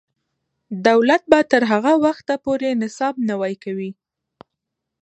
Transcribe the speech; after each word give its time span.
دولت 0.87 1.21
به 1.31 1.39
تر 1.51 1.63
هغه 1.71 1.93
وخته 2.05 2.33
پورې 2.45 2.69
نصاب 2.81 3.15
نوی 3.29 3.53
کوي. 3.63 3.91